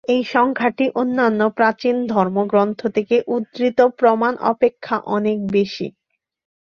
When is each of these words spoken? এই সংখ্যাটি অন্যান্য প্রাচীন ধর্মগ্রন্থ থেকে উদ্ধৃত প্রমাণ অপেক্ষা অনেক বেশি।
এই 0.07 0.21
সংখ্যাটি 0.33 0.85
অন্যান্য 0.95 1.41
প্রাচীন 1.49 1.95
ধর্মগ্রন্থ 2.07 2.79
থেকে 2.87 3.15
উদ্ধৃত 3.27 3.79
প্রমাণ 3.99 4.33
অপেক্ষা 4.51 4.95
অনেক 5.07 5.37
বেশি। 5.51 5.87